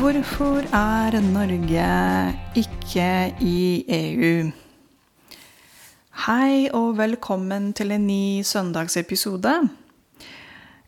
[0.00, 1.88] Hvorfor er Norge
[2.56, 4.48] ikke i EU?
[6.24, 9.52] Hei og velkommen til en ny søndagsepisode.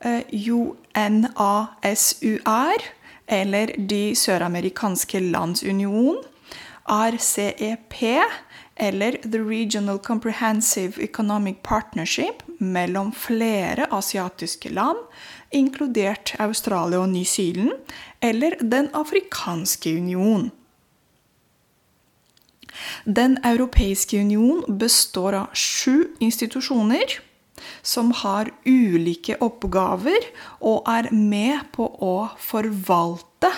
[0.00, 0.20] Eh,
[0.94, 2.82] UNASUR,
[3.26, 6.24] eller De søramerikanske lands union.
[6.84, 7.94] RCEP,
[8.76, 14.98] eller The Regional Comprehensive Economic Partnership mellom flere asiatiske land,
[15.50, 17.72] inkludert Australia og New Zealand,
[18.20, 20.50] eller Den afrikanske union.
[23.04, 27.20] Den europeiske union består av sju institusjoner
[27.82, 30.26] som har ulike oppgaver
[30.60, 33.52] og er med på å forvalte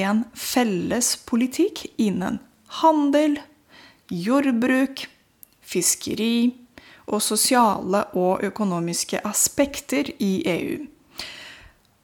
[0.00, 2.40] en felles politikk innen
[2.82, 3.38] handel,
[4.10, 5.04] jordbruk,
[5.60, 6.54] fiskeri
[7.08, 10.86] og sosiale og økonomiske aspekter i EU.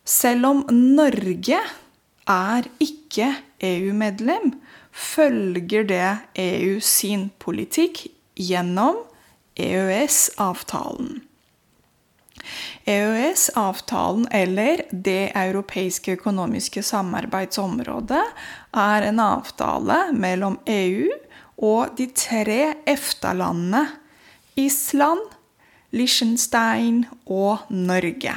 [0.05, 1.61] Selv om Norge
[2.29, 3.31] er ikke
[3.65, 4.53] EU-medlem,
[4.93, 8.07] følger det EU sin politikk
[8.37, 9.01] gjennom
[9.57, 11.23] EØS-avtalen.
[12.85, 18.25] EØS-avtalen, eller Det europeiske økonomiske samarbeidsområdet,
[18.77, 21.09] er en avtale mellom EU
[21.59, 23.85] og de tre EFTA-landene
[24.57, 25.23] Island,
[25.95, 28.35] Liechtenstein og Norge.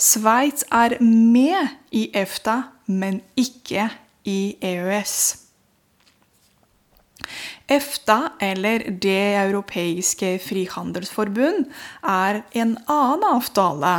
[0.00, 3.88] Sveits er med i EFTA, men ikke
[4.24, 5.16] i EØS.
[7.70, 11.68] EFTA, eller Det europeiske frihandelsforbund,
[12.02, 13.94] er en annen avtale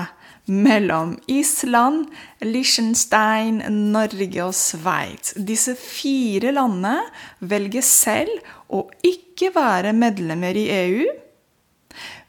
[0.52, 2.08] mellom Island,
[2.44, 5.34] Liechtenstein, Norge og Sveits.
[5.40, 6.98] Disse fire landene
[7.40, 11.06] velger selv å ikke være medlemmer i EU,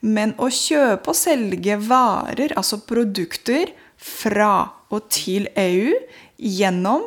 [0.06, 4.54] men å kjøpe og selge varer, altså produkter, fra
[4.90, 5.92] og til EU
[6.42, 7.04] gjennom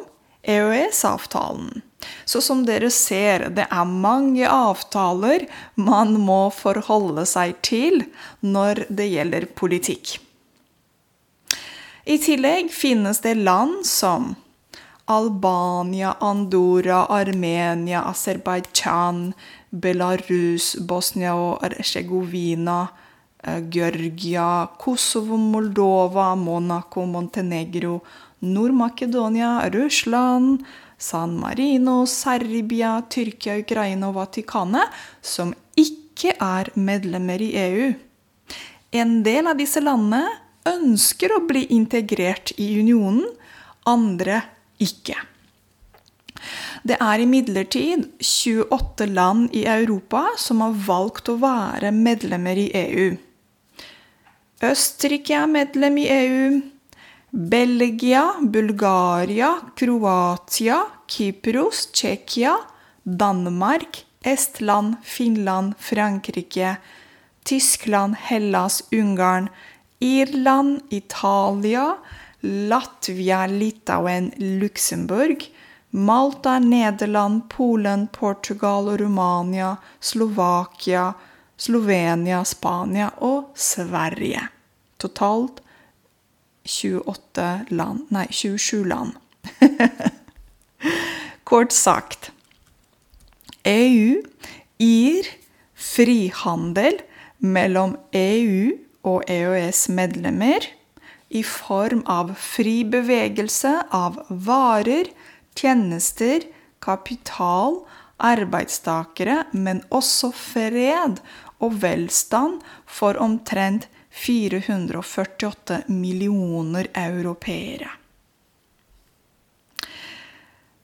[0.48, 1.82] EØS-avtalen.
[2.24, 8.06] Så som dere ser, det er mange avtaler man må forholde seg til
[8.46, 10.20] når det gjelder politikk.
[12.06, 14.36] I tillegg finnes det land som
[15.10, 19.34] Albania, Andorra, Armenia, Aserbajdsjan,
[19.70, 22.88] Belarus, Bosnia og Herzegovina,
[23.44, 28.02] eh, Georgia, Kosovo, Moldova, Monaco, Montenegro,
[28.40, 30.64] Nord-Makedonia, Russland,
[30.98, 37.94] San Marino, Serbia, Tyrkia, Ukraina og Vatikanet, som ikke er medlemmer i EU.
[38.92, 43.26] En del av disse landene ønsker å bli integrert i unionen,
[43.86, 44.42] andre
[44.82, 45.18] ikke.
[46.86, 53.08] Det er imidlertid 28 land i Europa som har valgt å være medlemmer i EU.
[54.66, 56.62] Østerrike er medlem i EU.
[57.36, 60.78] Belgia, Bulgaria, Kroatia,
[61.12, 62.54] Kypros, Tsjekkia,
[63.04, 66.78] Danmark, Estland, Finland, Frankrike,
[67.44, 69.50] Tyskland, Hellas, Ungarn,
[70.00, 71.98] Irland, Italia,
[72.42, 75.52] Latvia, Litauen, Luxembourg,
[75.90, 81.14] Malta, Nederland, Polen, Portugal, Romania, Slovakia,
[81.58, 84.48] Slovenia, Spania og Sverige.
[84.98, 85.62] Totalt
[86.66, 89.12] 28 land Nei, 27 land.
[91.44, 92.32] Kort sagt
[93.64, 94.22] EU
[94.78, 95.28] gir
[95.74, 97.00] frihandel
[97.38, 100.66] mellom EU og EØS-medlemmer
[101.30, 105.10] i form av fri bevegelse av varer,
[105.58, 106.46] tjenester,
[106.84, 107.82] kapital,
[108.22, 111.22] arbeidstakere, men også fred
[111.64, 117.92] og velstand for omtrent 448 millioner europeere.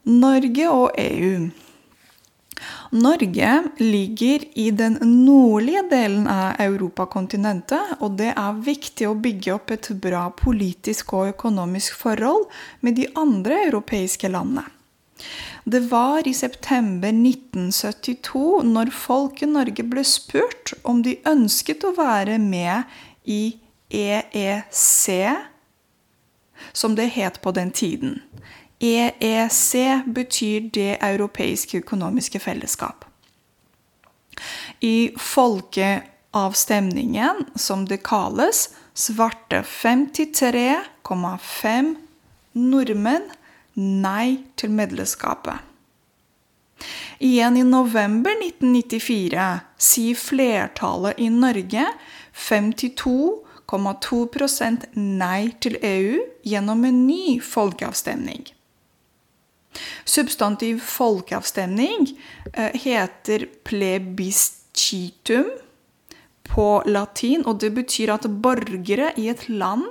[0.04, 1.52] Norge og EU.
[2.92, 9.74] Norge ligger i den nordlige delen av europakontinentet, og det er viktig å bygge opp
[9.74, 12.46] et bra politisk og økonomisk forhold
[12.82, 14.68] med de andre europeiske landene.
[15.64, 21.94] Det var i september 1972, når folk i Norge ble spurt om de ønsket å
[21.98, 22.90] være med
[23.30, 23.58] i
[23.92, 25.36] EEC,
[26.74, 28.22] som det het på den tiden.
[28.82, 33.06] EEC betyr Det europeiske økonomiske fellesskap.
[34.82, 41.96] I folkeavstemningen, som det kalles, svarte 53,5
[42.54, 43.32] nordmenn
[43.78, 45.56] nei til medlemskapet.
[47.22, 51.86] Igjen i november 1994 sier flertallet i Norge
[52.34, 58.50] 52,2% nei til EU gjennom en ny folkeavstemning.
[60.06, 62.10] Substantiv folkeavstemning
[62.54, 65.50] eh, heter plebiscitum
[66.52, 69.86] på latin, og det betyr at borgere i et land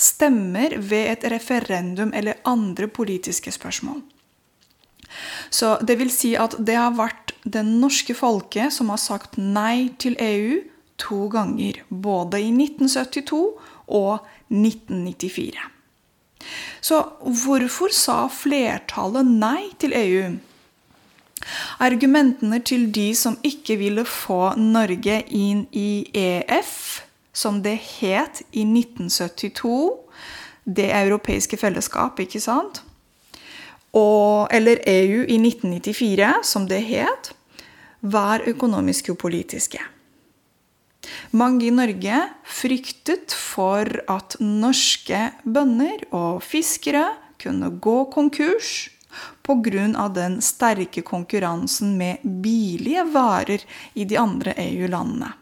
[0.00, 4.00] stemmer ved et referendum eller andre politiske spørsmål.
[5.50, 9.90] Så det vil si at det har vært det norske folket som har sagt nei
[9.98, 10.60] til EU
[11.00, 11.82] to ganger.
[11.88, 13.42] Både i 1972
[13.90, 15.79] og 1994.
[16.80, 20.30] Så hvorfor sa flertallet nei til EU?
[21.80, 27.02] Argumentene til de som ikke ville få Norge inn i EF,
[27.32, 29.90] som det het i 1972,
[30.64, 32.82] det europeiske fellesskap, ikke sant?
[33.96, 37.32] Og, eller EU i 1994, som det het,
[38.00, 39.80] var økonomiske og politiske.
[41.32, 47.06] Mange i Norge fryktet for at norske bønder og fiskere
[47.40, 48.90] kunne gå konkurs
[49.42, 50.08] pga.
[50.14, 53.64] den sterke konkurransen med billige varer
[53.94, 55.32] i de andre EU-landene.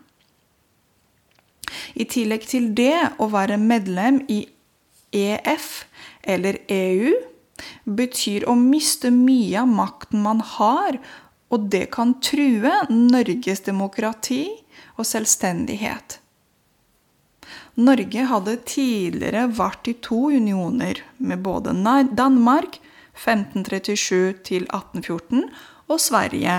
[1.94, 4.46] I tillegg til det å være medlem i
[5.12, 5.84] EF
[6.22, 7.12] eller EU
[7.84, 10.98] betyr å miste mye av makten man har,
[11.50, 14.46] og det kan true Norges demokrati
[14.98, 16.18] og selvstendighet.
[17.78, 21.74] Norge hadde tidligere vært i to unioner, med både
[22.18, 22.80] Danmark
[23.14, 25.46] 1537 til 1814
[25.88, 26.56] og Sverige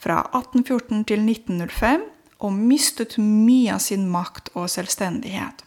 [0.00, 2.08] fra 1814 til 1905,
[2.42, 5.62] og mistet mye av sin makt og selvstendighet.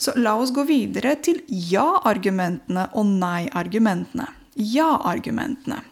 [0.00, 4.30] Så la oss gå videre til ja-argumentene og nei-argumentene.
[4.56, 5.82] Ja-argumentene.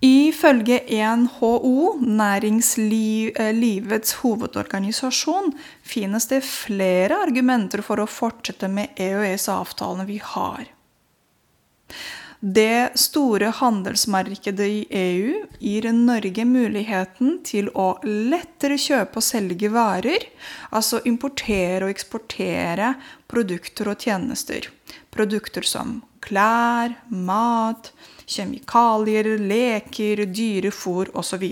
[0.00, 0.80] Ifølge
[1.16, 5.52] NHO, næringslivets hovedorganisasjon,
[5.84, 10.64] finnes det flere argumenter for å fortsette med EØS-avtalene vi har.
[12.40, 20.24] Det store handelsmarkedet i EU gir Norge muligheten til å lettere kjøpe og selge varer,
[20.72, 22.94] altså importere og eksportere
[23.28, 24.72] produkter og tjenester.
[25.12, 27.92] Produkter som klær, mat,
[28.30, 31.44] kjemikalier, leker, dyrefôr osv.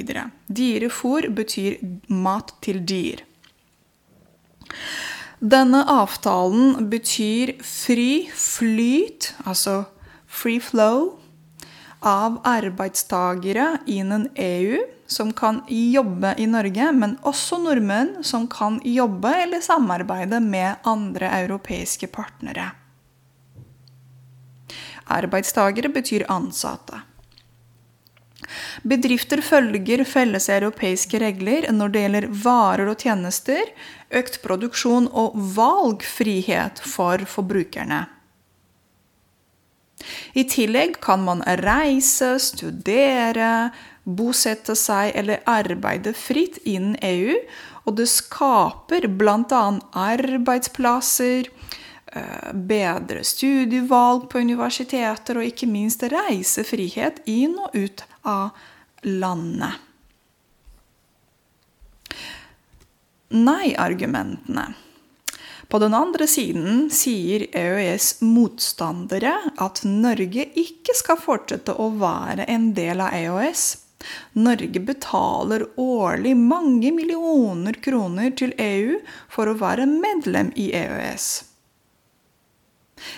[0.47, 3.25] Dyrefôr betyr mat til dyr.
[5.38, 9.85] Denne avtalen betyr fri flyt, altså
[10.26, 11.18] free flow,
[11.99, 14.78] av arbeidstagere innen EU
[15.11, 21.30] som kan jobbe i Norge, men også nordmenn som kan jobbe eller samarbeide med andre
[21.40, 22.70] europeiske partnere.
[25.14, 27.02] Arbeidstagere betyr ansatte.
[28.88, 33.72] Bedrifter følger felles europeiske regler når det gjelder varer og tjenester,
[34.14, 38.06] økt produksjon og valgfrihet for forbrukerne.
[40.38, 43.70] I tillegg kan man reise, studere,
[44.06, 47.34] bosette seg eller arbeide fritt innen EU,
[47.84, 49.64] og det skaper bl.a.
[49.98, 51.50] arbeidsplasser,
[52.52, 58.50] bedre studievalg på universiteter og ikke minst reisefrihet inn og ut av
[59.02, 59.84] landet.
[63.28, 64.70] Nei-argumentene.
[65.68, 73.02] På den andre siden sier EØS-motstandere at Norge ikke skal fortsette å være en del
[73.04, 73.66] av EØS.
[74.32, 78.96] Norge betaler årlig mange millioner kroner til EU
[79.28, 81.28] for å være medlem i EØS.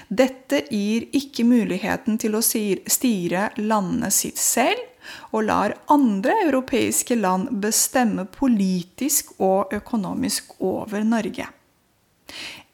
[0.08, 4.86] Dette gir ikke muligheten til å styre landet sitt selv,
[5.32, 11.48] og lar andre europeiske land bestemme politisk og økonomisk over Norge.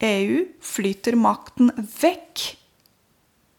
[0.03, 1.71] EU flytter makten
[2.01, 2.43] vekk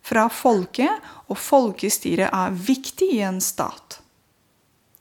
[0.08, 3.98] fra folket, og folkestyret er viktig i en stat.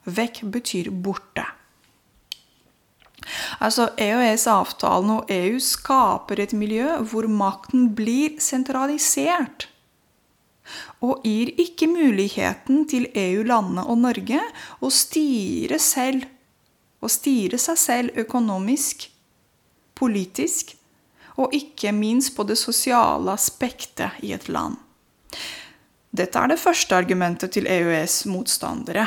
[0.07, 1.45] Vekk betyr borte.
[3.59, 9.67] Altså EØS-avtalen og EU skaper et miljø hvor makten blir sentralisert.
[11.03, 14.41] Og gir ikke muligheten til EU-landene og Norge
[14.83, 16.25] å styre selv.
[16.97, 19.05] Å styre seg selv økonomisk,
[19.97, 20.73] politisk
[21.37, 24.79] og ikke minst på det sosiale aspektet i et land.
[26.09, 29.05] Dette er det første argumentet til EØS-motstandere.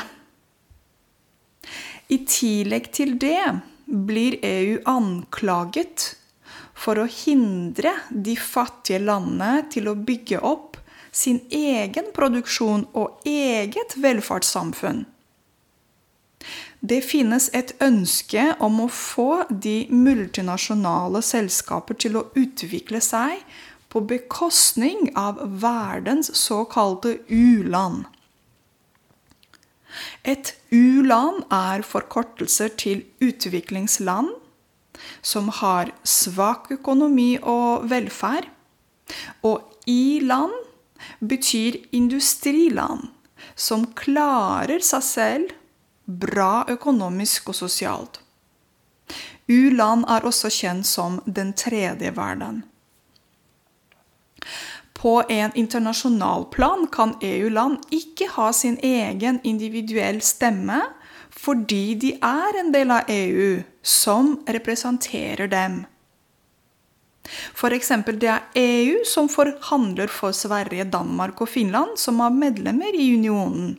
[2.11, 3.43] I tillegg til det
[3.91, 6.15] blir EU anklaget
[6.81, 10.79] for å hindre de fattige landene til å bygge opp
[11.13, 15.05] sin egen produksjon og eget velferdssamfunn.
[16.81, 23.43] Det finnes et ønske om å få de multinasjonale selskaper til å utvikle seg
[23.93, 28.07] på bekostning av verdens såkalte u-land.
[30.25, 34.31] Et u-land er forkortelser til utviklingsland,
[35.23, 38.49] som har svak økonomi og velferd.
[39.43, 40.55] Og i-land
[41.21, 43.09] betyr industriland,
[43.57, 45.55] som klarer seg selv
[46.07, 48.21] bra økonomisk og sosialt.
[49.51, 52.63] U-land er også kjent som den tredje verden.
[55.01, 60.83] På en internasjonal plan kan EU-land ikke ha sin egen individuell stemme
[61.41, 65.85] fordi de er en del av EU, som representerer dem.
[67.55, 67.93] F.eks.
[68.21, 73.79] det er EU som forhandler for Sverige, Danmark og Finland, som er medlemmer i unionen.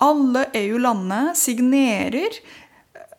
[0.00, 2.38] Alle EU-landene signerer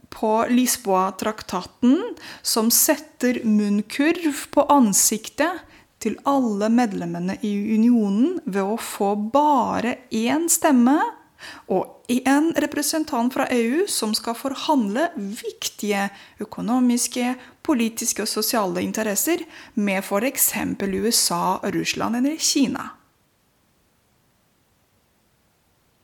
[0.10, 2.00] på Lisboa-traktaten,
[2.42, 5.68] som setter munnkurv på ansiktet
[6.00, 10.98] til alle medlemmene i unionen ved å få bare én stemme
[11.72, 16.10] og én representant fra EU som skal forhandle viktige
[16.44, 19.46] økonomiske, politiske og sosiale interesser
[19.80, 20.50] med f.eks.
[20.82, 22.90] USA, Russland eller Kina.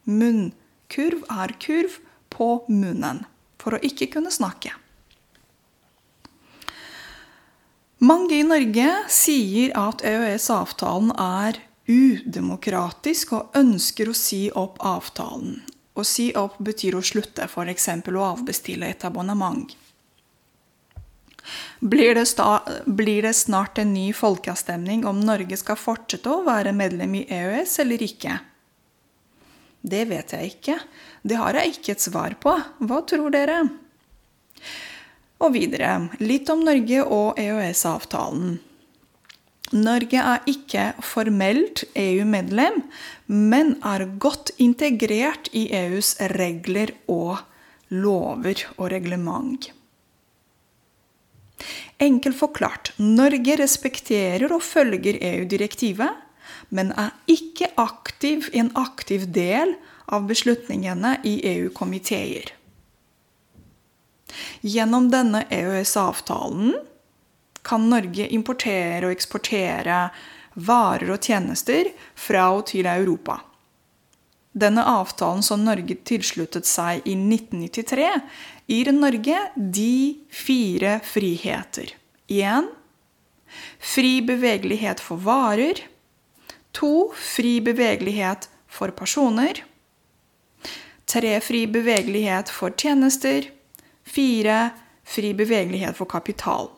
[0.06, 2.00] Munnkurv er kurv
[2.30, 3.26] på munnen
[3.60, 4.76] for å ikke kunne snakke.
[8.06, 11.58] Mange i Norge sier at EØS-avtalen er
[11.90, 15.62] udemokratisk og ønsker å si opp avtalen.
[15.96, 17.88] Å si opp betyr å slutte, f.eks.
[17.96, 19.74] å avbestille et abonnement.
[21.80, 22.26] Blir det,
[22.86, 27.80] blir det, snart en ny folkeavstemning om Norge skal fortsette å være medlem i EØS
[27.86, 28.38] eller ikke?
[29.86, 30.78] Det vet jeg ikke.
[31.24, 32.54] Det har jeg ikke et svar på.
[32.86, 33.64] Hva tror dere?
[35.44, 38.56] Og videre litt om Norge og EØS-avtalen.
[39.76, 42.84] Norge er ikke formelt EU-medlem,
[43.28, 47.42] men er godt integrert i EUs regler og
[47.90, 49.72] lover og reglement.
[52.00, 56.14] Enkelt forklart Norge respekterer og følger EU-direktivet,
[56.70, 59.74] men er ikke aktiv, en aktiv del
[60.12, 62.54] av beslutningene i EU-komiteer.
[64.62, 66.74] Gjennom denne EØS-avtalen
[67.66, 70.00] kan Norge importere og eksportere
[70.56, 73.40] varer og tjenester fra og til Europa.
[74.56, 78.08] Denne avtalen som Norge tilsluttet seg i 1993,
[78.72, 79.96] gir Norge de
[80.32, 81.92] fire friheter.
[82.32, 82.70] 1.
[83.84, 85.84] Fri bevegelighet for varer.
[86.76, 89.60] To, fri bevegelighet for personer.
[91.06, 93.52] Tre, fri bevegelighet for tjenester.
[94.06, 94.70] Fire,
[95.06, 96.70] fri bevegelighet for kapital.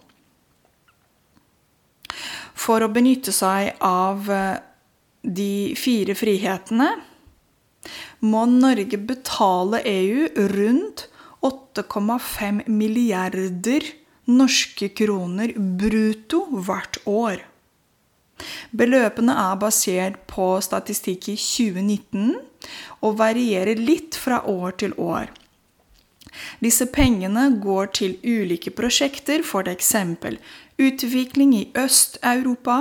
[2.58, 4.58] For å benytte seg av eh,
[5.22, 6.90] de fire frihetene
[8.28, 11.08] må Norge betale EU rundt
[11.46, 13.86] 8,5 milliarder
[14.28, 17.44] norske kroner brutto hvert år.
[18.78, 22.36] Beløpene er basert på statistikk i 2019
[23.06, 25.32] og varierer litt fra år til år.
[26.64, 29.96] Disse pengene går til ulike prosjekter, f.eks.
[30.78, 32.78] utvikling i Øst-Europa,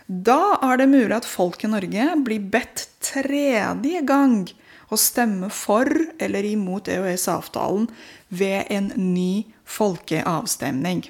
[0.06, 4.50] da er det mulig at folk i Norge blir bedt tredje gang
[4.90, 5.86] å stemme for
[6.22, 7.86] eller imot EØS-avtalen
[8.28, 11.04] ved en ny folkeavstemning.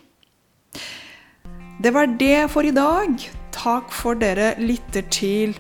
[1.81, 3.46] Det var det for i dag.
[3.57, 5.57] Takk for dere lytter til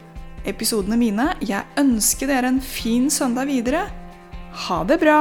[0.47, 1.31] episodene mine.
[1.41, 3.87] Jeg ønsker dere en fin søndag videre.
[4.67, 5.21] Ha det bra!